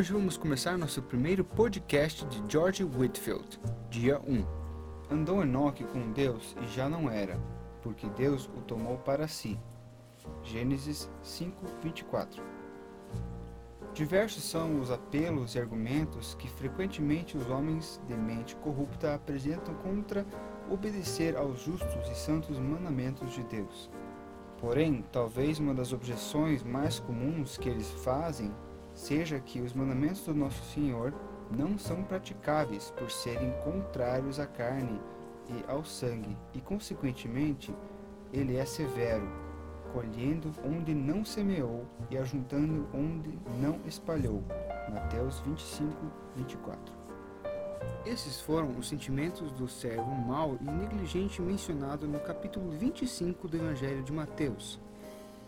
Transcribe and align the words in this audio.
Hoje 0.00 0.14
vamos 0.14 0.38
começar 0.38 0.78
nosso 0.78 1.02
primeiro 1.02 1.44
podcast 1.44 2.24
de 2.24 2.42
George 2.50 2.82
Whitfield, 2.82 3.60
dia 3.90 4.18
1. 4.26 4.46
Andou 5.14 5.42
Enoque 5.42 5.84
com 5.84 6.10
Deus 6.12 6.56
e 6.62 6.66
já 6.68 6.88
não 6.88 7.10
era, 7.10 7.38
porque 7.82 8.08
Deus 8.16 8.48
o 8.56 8.62
tomou 8.62 8.96
para 8.96 9.28
si. 9.28 9.60
Gênesis 10.42 11.10
5:24. 11.22 12.42
Diversos 13.92 14.42
são 14.42 14.80
os 14.80 14.90
apelos 14.90 15.54
e 15.54 15.58
argumentos 15.58 16.32
que 16.32 16.48
frequentemente 16.48 17.36
os 17.36 17.50
homens 17.50 18.00
de 18.08 18.14
mente 18.14 18.56
corrupta 18.56 19.14
apresentam 19.14 19.74
contra 19.74 20.24
obedecer 20.70 21.36
aos 21.36 21.60
justos 21.60 22.08
e 22.08 22.14
santos 22.14 22.58
mandamentos 22.58 23.34
de 23.34 23.42
Deus. 23.42 23.90
Porém, 24.56 25.04
talvez 25.12 25.58
uma 25.58 25.74
das 25.74 25.92
objeções 25.92 26.62
mais 26.62 26.98
comuns 26.98 27.58
que 27.58 27.68
eles 27.68 27.90
fazem 28.02 28.50
seja 29.00 29.40
que 29.40 29.62
os 29.62 29.72
mandamentos 29.72 30.26
do 30.26 30.34
nosso 30.34 30.62
Senhor 30.74 31.14
não 31.50 31.78
são 31.78 32.02
praticáveis 32.04 32.92
por 32.98 33.10
serem 33.10 33.50
contrários 33.64 34.38
à 34.38 34.46
carne 34.46 35.00
e 35.48 35.64
ao 35.66 35.82
sangue, 35.84 36.36
e 36.52 36.60
consequentemente 36.60 37.74
ele 38.30 38.56
é 38.56 38.64
severo, 38.64 39.26
colhendo 39.92 40.52
onde 40.62 40.94
não 40.94 41.24
semeou 41.24 41.86
e 42.10 42.18
ajuntando 42.18 42.86
onde 42.92 43.38
não 43.58 43.80
espalhou. 43.86 44.44
Mateus 44.92 45.40
25, 45.40 45.92
24. 46.36 46.94
Esses 48.04 48.38
foram 48.40 48.76
os 48.78 48.86
sentimentos 48.86 49.50
do 49.52 49.66
servo 49.66 50.14
mau 50.14 50.58
e 50.60 50.64
negligente 50.64 51.40
mencionado 51.40 52.06
no 52.06 52.20
capítulo 52.20 52.70
25 52.70 53.48
do 53.48 53.56
Evangelho 53.56 54.02
de 54.02 54.12
Mateus 54.12 54.78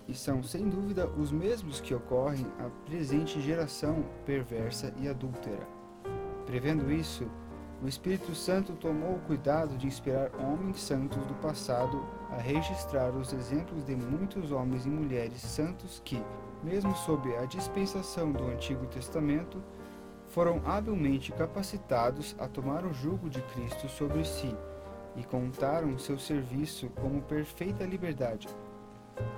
e 0.09 0.15
são, 0.15 0.43
sem 0.43 0.69
dúvida, 0.69 1.07
os 1.07 1.31
mesmos 1.31 1.81
que 1.81 1.95
ocorrem 1.95 2.47
à 2.59 2.69
presente 2.87 3.41
geração 3.41 4.05
perversa 4.27 4.93
e 4.99 5.09
adúltera. 5.09 5.67
Prevendo 6.47 6.91
isso, 6.91 7.31
o 7.83 7.89
Espírito 7.89 8.35
Santo 8.35 8.75
tomou 8.75 9.17
o 9.17 9.21
cuidado 9.21 9.77
de 9.77 9.87
inspirar 9.87 10.31
homens 10.37 10.81
santos 10.81 11.25
do 11.27 11.35
passado 11.35 12.05
a 12.31 12.37
registrar 12.37 13.11
os 13.11 13.33
exemplos 13.33 13.85
de 13.85 13.97
muitos 13.97 14.53
homens 14.53 14.87
e 14.87 14.89
mulheres 14.89 15.41
santos 15.41 16.01
que, 16.05 16.23
mesmo 16.63 16.95
sob 16.95 17.35
a 17.37 17.45
dispensação 17.45 18.33
do 18.33 18.45
Antigo 18.47 18.87
Testamento, 18.87 19.63
foram 20.29 20.63
habilmente 20.65 21.33
capacitados 21.33 22.37
a 22.39 22.49
tomar 22.49 22.85
o 22.87 22.93
jugo 22.93 23.29
de 23.29 23.43
Cristo 23.43 23.89
sobre 23.89 24.25
si 24.25 24.55
e 25.17 25.25
contaram 25.25 25.99
seu 25.99 26.19
serviço 26.19 26.89
como 26.91 27.21
perfeita 27.23 27.85
liberdade 27.85 28.49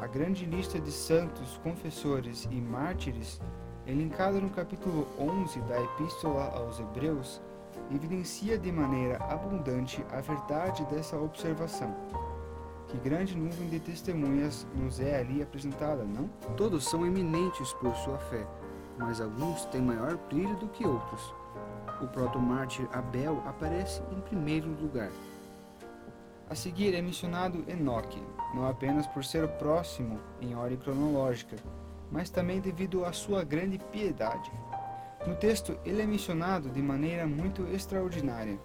a 0.00 0.06
grande 0.06 0.44
lista 0.44 0.78
de 0.78 0.90
santos, 0.90 1.58
confessores 1.62 2.46
e 2.50 2.60
mártires, 2.60 3.40
elencada 3.86 4.40
no 4.40 4.50
capítulo 4.50 5.06
11 5.18 5.60
da 5.62 5.80
Epístola 5.80 6.50
aos 6.54 6.78
Hebreus, 6.78 7.40
evidencia 7.94 8.58
de 8.58 8.70
maneira 8.70 9.16
abundante 9.24 10.04
a 10.10 10.20
verdade 10.20 10.84
dessa 10.86 11.16
observação. 11.18 11.94
Que 12.88 12.98
grande 12.98 13.36
nuvem 13.36 13.68
de 13.68 13.80
testemunhas 13.80 14.66
nos 14.74 15.00
é 15.00 15.18
ali 15.18 15.42
apresentada, 15.42 16.04
não? 16.04 16.28
Todos 16.56 16.84
são 16.84 17.04
eminentes 17.04 17.72
por 17.74 17.94
sua 17.96 18.18
fé, 18.18 18.46
mas 18.98 19.20
alguns 19.20 19.64
têm 19.66 19.82
maior 19.82 20.16
brilho 20.28 20.56
do 20.56 20.68
que 20.68 20.86
outros. 20.86 21.34
O 22.00 22.06
proto-mártir 22.06 22.86
Abel 22.92 23.42
aparece 23.46 24.02
em 24.12 24.20
primeiro 24.20 24.68
lugar. 24.80 25.10
A 26.48 26.54
seguir 26.54 26.94
é 26.94 27.00
mencionado 27.00 27.64
Enoque, 27.66 28.22
não 28.54 28.68
apenas 28.68 29.06
por 29.06 29.24
ser 29.24 29.48
próximo 29.48 30.20
em 30.40 30.54
ordem 30.54 30.78
cronológica, 30.78 31.56
mas 32.10 32.30
também 32.30 32.60
devido 32.60 33.04
à 33.04 33.12
sua 33.12 33.42
grande 33.42 33.78
piedade. 33.90 34.50
No 35.26 35.34
texto, 35.34 35.76
ele 35.84 36.02
é 36.02 36.06
mencionado 36.06 36.70
de 36.70 36.80
maneira 36.80 37.26
muito 37.26 37.66
extraordinária. 37.66 38.58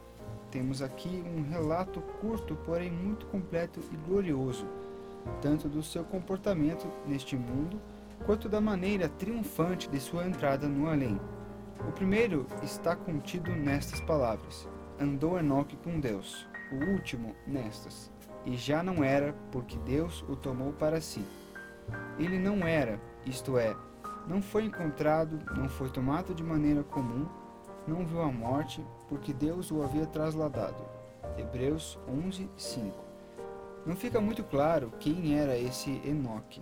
Temos 0.51 0.81
aqui 0.81 1.23
um 1.25 1.49
relato 1.49 2.01
curto, 2.21 2.55
porém 2.65 2.91
muito 2.91 3.25
completo 3.27 3.79
e 3.91 3.95
glorioso, 3.95 4.67
tanto 5.41 5.67
do 5.67 5.81
seu 5.81 6.03
comportamento 6.03 6.87
neste 7.05 7.35
mundo, 7.35 7.79
quanto 8.25 8.49
da 8.49 8.59
maneira 8.59 9.07
triunfante 9.07 9.89
de 9.89 9.99
sua 9.99 10.25
entrada 10.25 10.67
no 10.67 10.89
além. 10.89 11.19
O 11.87 11.91
primeiro 11.91 12.45
está 12.61 12.95
contido 12.95 13.51
nestas 13.51 14.01
palavras: 14.01 14.67
Andou 14.99 15.39
Enoque 15.39 15.77
com 15.77 15.99
Deus 15.99 16.47
o 16.71 16.91
último 16.91 17.35
nestas, 17.47 18.11
e 18.45 18.55
já 18.55 18.81
não 18.81 19.03
era, 19.03 19.33
porque 19.51 19.77
Deus 19.79 20.23
o 20.27 20.35
tomou 20.35 20.73
para 20.73 21.01
si. 21.01 21.23
Ele 22.17 22.37
não 22.37 22.65
era, 22.67 22.99
isto 23.25 23.57
é, 23.57 23.75
não 24.27 24.41
foi 24.41 24.65
encontrado, 24.65 25.39
não 25.55 25.67
foi 25.67 25.89
tomado 25.89 26.33
de 26.33 26.43
maneira 26.43 26.83
comum, 26.83 27.27
não 27.87 28.05
viu 28.05 28.21
a 28.21 28.31
morte, 28.31 28.85
porque 29.07 29.33
Deus 29.33 29.71
o 29.71 29.81
havia 29.81 30.05
trasladado. 30.05 30.83
Hebreus 31.37 31.97
11, 32.07 32.49
5. 32.55 32.95
Não 33.85 33.95
fica 33.95 34.21
muito 34.21 34.43
claro 34.43 34.93
quem 34.99 35.39
era 35.39 35.57
esse 35.57 35.89
Enoque. 36.05 36.61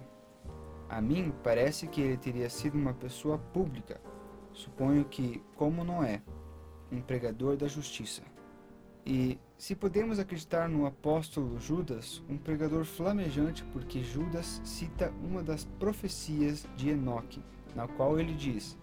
A 0.87 1.01
mim 1.01 1.33
parece 1.43 1.87
que 1.87 1.99
ele 1.99 2.15
teria 2.15 2.49
sido 2.49 2.77
uma 2.77 2.93
pessoa 2.93 3.37
pública. 3.37 3.99
Suponho 4.53 5.03
que, 5.03 5.43
como 5.55 5.83
Noé, 5.83 6.21
um 6.91 7.01
pregador 7.01 7.57
da 7.57 7.67
justiça. 7.67 8.21
E 9.09 9.39
se 9.57 9.73
podemos 9.73 10.19
acreditar 10.19 10.67
no 10.67 10.85
apóstolo 10.85 11.57
Judas, 11.61 12.21
um 12.27 12.37
pregador 12.37 12.83
flamejante, 12.83 13.63
porque 13.71 14.03
Judas 14.03 14.59
cita 14.65 15.13
uma 15.23 15.41
das 15.41 15.63
profecias 15.79 16.67
de 16.75 16.89
Enoque, 16.89 17.41
na 17.73 17.87
qual 17.87 18.19
ele 18.19 18.33
diz: 18.33 18.77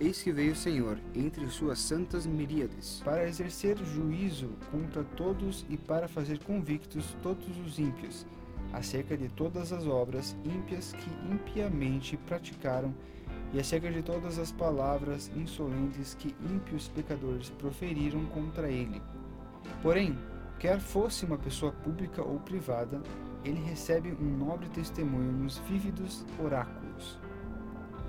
Eis 0.00 0.20
que 0.20 0.32
veio 0.32 0.54
o 0.54 0.56
Senhor 0.56 0.98
entre 1.14 1.46
suas 1.46 1.78
santas 1.78 2.26
miríades, 2.26 3.00
para 3.04 3.28
exercer 3.28 3.78
juízo 3.94 4.48
contra 4.72 5.04
todos 5.04 5.64
e 5.70 5.76
para 5.76 6.08
fazer 6.08 6.40
convictos 6.40 7.16
todos 7.22 7.56
os 7.64 7.78
ímpios, 7.78 8.26
acerca 8.72 9.16
de 9.16 9.28
todas 9.28 9.72
as 9.72 9.86
obras 9.86 10.36
ímpias 10.44 10.94
que 10.94 11.32
impiamente 11.32 12.16
praticaram 12.16 12.92
e 13.52 13.60
acerca 13.60 13.88
de 13.88 14.02
todas 14.02 14.36
as 14.36 14.50
palavras 14.50 15.30
insolentes 15.36 16.14
que 16.14 16.34
ímpios 16.52 16.88
pecadores 16.88 17.50
proferiram 17.50 18.26
contra 18.26 18.68
ele. 18.68 19.00
Porém, 19.82 20.18
quer 20.58 20.78
fosse 20.78 21.24
uma 21.24 21.38
pessoa 21.38 21.72
pública 21.72 22.22
ou 22.22 22.38
privada, 22.40 23.00
ele 23.44 23.60
recebe 23.60 24.12
um 24.12 24.36
nobre 24.36 24.68
testemunho 24.68 25.32
nos 25.32 25.58
vívidos 25.58 26.24
oráculos. 26.38 27.18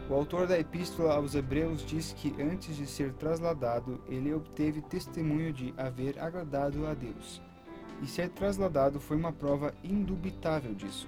O 0.10 0.14
autor 0.14 0.46
da 0.46 0.60
Epístola 0.60 1.14
aos 1.14 1.36
Hebreus 1.36 1.86
diz 1.86 2.12
que 2.12 2.36
antes 2.42 2.76
de 2.76 2.86
ser 2.86 3.14
trasladado, 3.14 4.02
ele 4.10 4.34
obteve 4.34 4.82
testemunho 4.82 5.54
de 5.54 5.74
haver 5.78 6.20
agradado 6.20 6.86
a 6.86 6.94
Deus. 6.94 7.42
E 8.02 8.08
ser 8.08 8.30
trasladado 8.30 9.00
foi 9.00 9.16
uma 9.16 9.32
prova 9.32 9.74
indubitável 9.82 10.74
disso. 10.74 11.08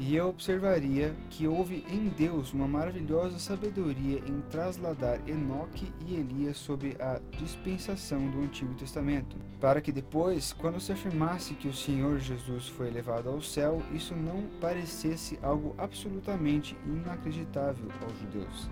E 0.00 0.14
eu 0.14 0.28
observaria 0.28 1.12
que 1.28 1.48
houve 1.48 1.84
em 1.90 2.08
Deus 2.08 2.52
uma 2.52 2.68
maravilhosa 2.68 3.36
sabedoria 3.40 4.22
em 4.28 4.40
trasladar 4.48 5.20
Enoque 5.28 5.92
e 6.06 6.14
Elias 6.14 6.56
sobre 6.56 6.96
a 7.00 7.20
dispensação 7.36 8.30
do 8.30 8.40
Antigo 8.40 8.72
Testamento, 8.74 9.36
para 9.60 9.80
que 9.80 9.90
depois, 9.90 10.52
quando 10.52 10.78
se 10.78 10.92
afirmasse 10.92 11.54
que 11.54 11.66
o 11.66 11.74
Senhor 11.74 12.20
Jesus 12.20 12.68
foi 12.68 12.90
levado 12.90 13.28
ao 13.28 13.42
céu, 13.42 13.82
isso 13.92 14.14
não 14.14 14.44
parecesse 14.60 15.36
algo 15.42 15.74
absolutamente 15.76 16.76
inacreditável 16.86 17.88
aos 18.00 18.16
judeus. 18.20 18.70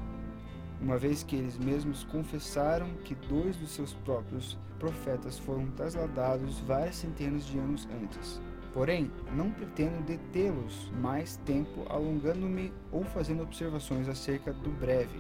Uma 0.81 0.97
vez 0.97 1.25
que 1.25 1.35
eles 1.35 1.59
mesmos 1.59 2.05
confessaram 2.05 2.89
que 3.05 3.17
dois 3.17 3.57
dos 3.57 3.71
seus 3.71 3.95
próprios 3.95 4.57
profetas 4.79 5.41
foram 5.41 5.67
trasladados 5.73 6.61
várias 6.61 6.95
centenas 6.95 7.45
de 7.47 7.59
anos 7.59 7.89
antes. 8.01 8.41
Porém, 8.77 9.11
não 9.35 9.51
pretendo 9.51 10.05
detê-los 10.05 10.91
mais 11.01 11.39
tempo 11.47 11.87
alongando-me 11.89 12.71
ou 12.93 13.03
fazendo 13.05 13.43
observações 13.43 14.07
acerca 14.07 14.53
do 14.53 14.69
breve, 14.69 15.19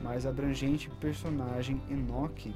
mais 0.00 0.24
abrangente 0.24 0.88
personagem 1.00 1.82
Enoque, 1.90 2.54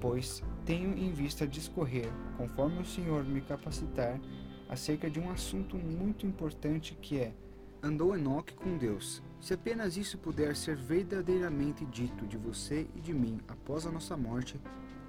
pois 0.00 0.44
tenho 0.64 0.96
em 0.96 1.10
vista 1.10 1.44
discorrer, 1.44 2.08
conforme 2.36 2.82
o 2.82 2.84
Senhor 2.84 3.24
me 3.24 3.40
capacitar, 3.40 4.20
acerca 4.68 5.10
de 5.10 5.18
um 5.18 5.28
assunto 5.28 5.76
muito 5.76 6.24
importante 6.24 6.96
que 7.02 7.18
é 7.18 7.34
Andou 7.82 8.16
Enoque 8.16 8.54
com 8.54 8.78
Deus. 8.78 9.20
Se 9.40 9.54
apenas 9.54 9.96
isso 9.96 10.18
puder 10.18 10.54
ser 10.54 10.76
verdadeiramente 10.76 11.84
dito 11.86 12.28
de 12.28 12.36
você 12.36 12.86
e 12.94 13.00
de 13.00 13.12
mim 13.12 13.40
após 13.48 13.88
a 13.88 13.90
nossa 13.90 14.16
morte, 14.16 14.54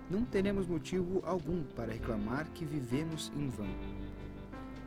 não 0.10 0.26
teremos 0.26 0.66
motivo 0.66 1.22
algum 1.24 1.62
para 1.62 1.94
reclamar 1.94 2.48
que 2.50 2.66
vivemos 2.66 3.32
em 3.36 3.48
vão. 3.48 3.70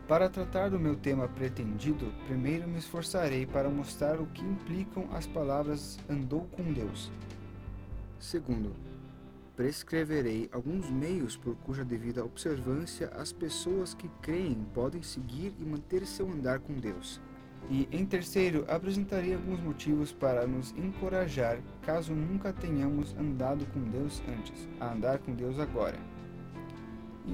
Para 0.09 0.31
tratar 0.31 0.71
do 0.71 0.81
meu 0.81 0.97
tema 0.97 1.29
pretendido, 1.29 2.11
primeiro 2.27 2.67
me 2.67 2.79
esforçarei 2.79 3.45
para 3.45 3.69
mostrar 3.69 4.19
o 4.19 4.27
que 4.29 4.43
implicam 4.43 5.07
as 5.13 5.27
palavras 5.27 5.99
andou 6.09 6.47
com 6.47 6.73
Deus. 6.73 7.13
Segundo, 8.19 8.75
prescreverei 9.55 10.49
alguns 10.51 10.89
meios 10.89 11.37
por 11.37 11.55
cuja 11.57 11.85
devida 11.85 12.25
observância 12.25 13.09
as 13.09 13.35
pessoas 13.35 13.93
que 13.93 14.09
creem 14.23 14.67
podem 14.73 15.03
seguir 15.03 15.53
e 15.59 15.63
manter 15.63 16.07
seu 16.07 16.27
andar 16.27 16.59
com 16.61 16.73
Deus. 16.73 17.21
E 17.69 17.87
em 17.93 18.07
terceiro, 18.07 18.65
apresentaria 18.67 19.37
alguns 19.37 19.61
motivos 19.61 20.11
para 20.11 20.47
nos 20.47 20.71
encorajar 20.71 21.59
caso 21.83 22.15
nunca 22.15 22.51
tenhamos 22.51 23.15
andado 23.19 23.67
com 23.75 23.81
Deus 23.81 24.23
antes, 24.27 24.67
a 24.81 24.91
andar 24.91 25.19
com 25.19 25.35
Deus 25.35 25.59
agora. 25.59 25.99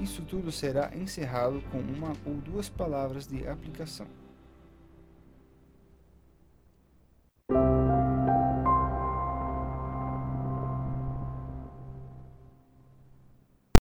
Isso 0.01 0.21
tudo 0.23 0.51
será 0.51 0.91
encerrado 0.95 1.61
com 1.71 1.79
uma 1.79 2.13
ou 2.25 2.35
duas 2.35 2.69
palavras 2.69 3.27
de 3.27 3.47
aplicação. 3.47 4.07